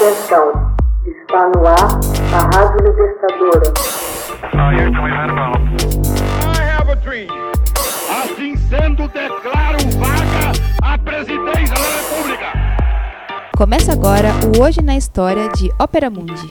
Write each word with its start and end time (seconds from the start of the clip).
Atenção, 0.00 0.48
está 1.04 1.50
no 1.50 1.60
ar 1.66 2.00
a 2.32 2.40
Rádio 2.56 2.88
Libertadora. 2.88 3.68
I 6.46 6.62
have 6.62 6.88
a 6.90 6.94
dream. 6.94 7.28
Assim 8.08 8.56
sendo, 8.56 9.06
declaro 9.08 9.76
vaga 9.98 10.52
a 10.82 10.96
presidência 10.96 11.74
da 11.74 11.98
República. 11.98 12.46
Começa 13.54 13.92
agora 13.92 14.30
o 14.56 14.62
Hoje 14.62 14.80
na 14.80 14.96
História 14.96 15.50
de 15.50 15.70
Ópera 15.78 16.08
Mundi. 16.08 16.50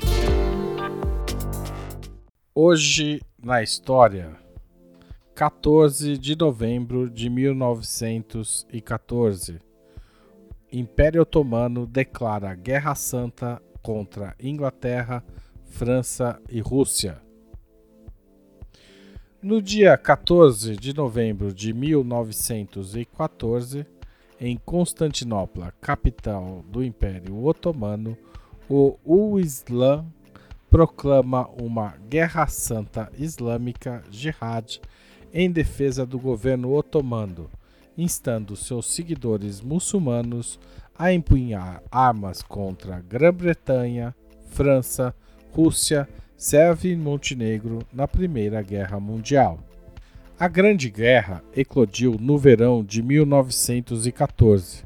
Hoje 2.53 3.19
na 3.43 3.63
História, 3.63 4.37
14 5.33 6.19
de 6.19 6.37
novembro 6.37 7.09
de 7.09 7.31
1914. 7.31 9.68
Império 10.71 11.23
Otomano 11.23 11.87
declara 11.87 12.53
Guerra 12.53 12.93
Santa 12.95 13.61
contra 13.81 14.35
Inglaterra, 14.39 15.23
França 15.65 16.39
e 16.49 16.59
Rússia. 16.59 17.19
No 19.41 19.61
dia 19.61 19.97
14 19.97 20.75
de 20.75 20.93
novembro 20.93 21.53
de 21.53 21.71
1914, 21.73 23.85
em 24.39 24.57
Constantinopla, 24.57 25.73
capital 25.81 26.63
do 26.67 26.83
Império 26.83 27.45
Otomano, 27.45 28.17
o 28.69 29.39
Islã 29.39 30.05
proclama 30.69 31.49
uma 31.59 31.95
Guerra 32.07 32.45
Santa 32.45 33.11
Islâmica 33.17 34.03
Jihad 34.11 34.79
em 35.33 35.49
defesa 35.49 36.05
do 36.05 36.19
governo 36.19 36.71
otomano, 36.73 37.49
instando 38.01 38.55
seus 38.55 38.93
seguidores 38.93 39.61
muçulmanos 39.61 40.59
a 40.97 41.13
empunhar 41.13 41.81
armas 41.91 42.41
contra 42.41 42.99
Grã-Bretanha, 42.99 44.15
França, 44.49 45.13
Rússia, 45.53 46.07
Sérvia 46.37 46.93
e 46.93 46.95
Montenegro 46.95 47.79
na 47.91 48.07
Primeira 48.07 48.61
Guerra 48.61 48.99
Mundial. 48.99 49.59
A 50.39 50.47
Grande 50.47 50.89
Guerra 50.89 51.43
eclodiu 51.55 52.15
no 52.19 52.37
verão 52.37 52.83
de 52.83 53.01
1914. 53.01 54.83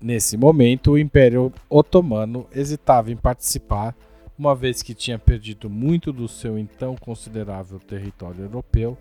Nesse 0.00 0.36
momento, 0.36 0.92
o 0.92 0.98
Império 0.98 1.52
Otomano 1.70 2.48
hesitava 2.52 3.12
em 3.12 3.16
participar, 3.16 3.94
uma 4.36 4.52
vez 4.52 4.82
que 4.82 4.94
tinha 4.94 5.16
perdido 5.16 5.70
muito 5.70 6.12
do 6.12 6.26
seu 6.26 6.58
então 6.58 6.96
considerável 6.96 7.78
território 7.78 8.42
europeu 8.42 8.98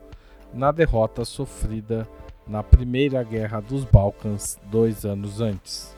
na 0.53 0.71
derrota 0.71 1.25
sofrida 1.25 2.07
na 2.47 2.63
Primeira 2.63 3.23
Guerra 3.23 3.59
dos 3.59 3.83
Balcãs 3.83 4.59
dois 4.69 5.05
anos 5.05 5.41
antes. 5.41 5.95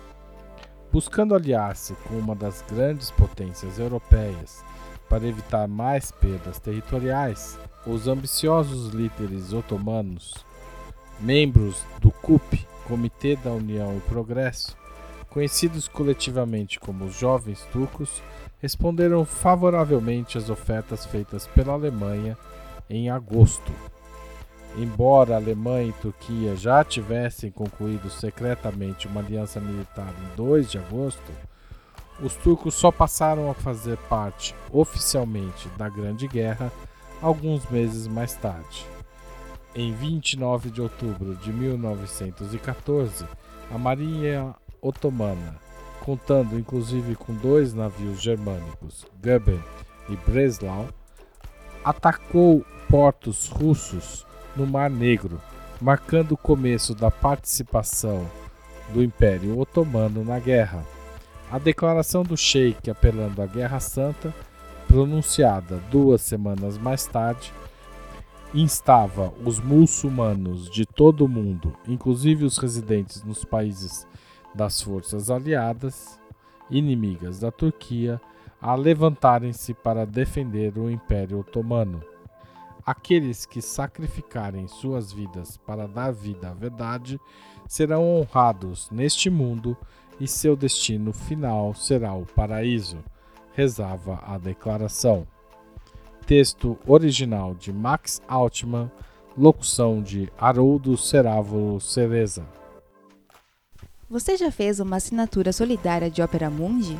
Buscando 0.92 1.34
aliar-se 1.34 1.94
com 2.08 2.16
uma 2.16 2.36
das 2.36 2.64
grandes 2.70 3.10
potências 3.12 3.80
europeias 3.80 4.64
para 5.10 5.28
evitar 5.28 5.68
mais 5.68 6.12
perdas 6.12 6.60
territoriais, 6.60 7.58
os 7.86 8.08
ambiciosos 8.08 8.94
líderes 8.94 9.54
otomanos, 9.54 10.34
membros 11.20 11.84
do 12.00 12.12
CUP, 12.12 12.68
Comitê 12.88 13.36
da 13.36 13.52
União 13.52 13.96
e 13.98 14.02
Progresso, 14.02 14.78
conhecidos 15.30 15.88
coletivamente 15.88 16.80
como 16.80 17.06
os 17.06 17.18
Jovens 17.18 17.62
Turcos, 17.72 18.22
responderam 18.60 19.26
favoravelmente 19.26 20.38
às 20.38 20.50
ofertas 20.50 21.06
feitas 21.06 21.48
pela 21.48 21.74
Alemanha 21.74 22.38
em 22.90 23.10
agosto 23.10 23.72
Embora 24.76 25.36
Alemanha 25.36 25.90
e 25.90 25.94
Turquia 25.94 26.56
já 26.56 26.84
tivessem 26.84 27.52
concluído 27.52 28.10
secretamente 28.10 29.08
uma 29.08 29.22
aliança 29.22 29.60
militar 29.60 30.12
em 30.20 30.36
2 30.36 30.72
de 30.72 30.80
agosto, 30.80 31.32
os 32.20 32.36
turcos 32.36 32.74
só 32.74 32.92
passaram 32.92 33.52
a 33.52 33.54
fazer 33.54 33.98
parte 34.10 34.56
oficialmente 34.72 35.68
da 35.78 35.88
Grande 35.90 36.28
Guerra 36.28 36.72
alguns 37.22 37.70
meses 37.70 38.08
mais 38.08 38.34
tarde. 38.36 38.86
Em 39.76 39.94
29 39.94 40.72
de 40.72 40.82
outubro 40.82 41.36
de 41.36 41.54
1914, 41.54 43.26
a 43.72 43.78
Marinha 43.78 44.56
Otomana, 44.82 45.56
contando 46.02 46.58
inclusive 46.58 47.16
com 47.16 47.34
dois 47.34 47.74
navios 47.74 48.22
germânicos, 48.22 49.06
Goeben 49.24 49.64
e 50.10 50.16
Breslau, 50.16 50.88
atacou 51.84 52.66
portos 52.90 53.48
russos 53.48 54.26
no 54.56 54.68
Mar 54.68 54.90
Negro, 54.90 55.42
marcando 55.82 56.34
o 56.34 56.38
começo 56.38 56.94
da 56.94 57.10
participação 57.10 58.26
do 58.94 59.04
Império 59.04 59.60
Otomano 59.60 60.24
na 60.24 60.40
guerra. 60.40 60.84
A 61.52 61.58
declaração 61.60 62.24
do 62.24 62.38
Sheik 62.38 62.90
apelando 62.90 63.42
à 63.42 63.46
Guerra 63.46 63.80
Santa, 63.80 64.34
pronunciada 64.88 65.78
duas 65.90 66.22
semanas 66.22 66.78
mais 66.78 67.06
tarde, 67.06 67.52
instava 68.54 69.34
os 69.44 69.60
muçulmanos 69.60 70.70
de 70.70 70.86
todo 70.86 71.26
o 71.26 71.28
mundo, 71.28 71.76
inclusive 71.88 72.46
os 72.46 72.58
residentes 72.58 73.24
nos 73.24 73.44
países 73.44 74.08
das 74.54 74.80
forças 74.82 75.32
aliadas, 75.32 76.20
inimigas 76.70 77.40
da 77.40 77.52
Turquia, 77.52 78.22
a 78.62 78.76
levantarem-se 78.76 79.74
para 79.74 80.06
defender 80.06 80.78
o 80.78 80.90
Império 80.90 81.40
Otomano. 81.40 82.02
Aqueles 82.86 83.46
que 83.46 83.62
sacrificarem 83.62 84.68
suas 84.68 85.12
vidas 85.14 85.56
para 85.56 85.88
dar 85.88 86.12
vida 86.12 86.50
à 86.50 86.54
verdade 86.54 87.20
serão 87.68 88.04
honrados 88.04 88.90
neste 88.92 89.30
mundo 89.30 89.78
e 90.20 90.28
seu 90.28 90.56
destino 90.56 91.14
final 91.14 91.74
será 91.74 92.14
o 92.14 92.26
paraíso, 92.26 92.98
rezava 93.54 94.20
a 94.26 94.38
declaração. 94.38 95.26
Texto 96.26 96.78
original 96.86 97.54
de 97.54 97.72
Max 97.72 98.22
Altman, 98.28 98.92
locução 99.38 100.02
de 100.02 100.32
Haroldo 100.38 100.98
Cerávulo 100.98 101.80
Cereza. 101.80 102.46
Você 104.10 104.38
já 104.38 104.52
fez 104.52 104.80
uma 104.80 104.98
assinatura 104.98 105.52
solidária 105.52 106.12
de 106.12 106.22
Ópera 106.22 106.50
Mundi? 106.50 107.00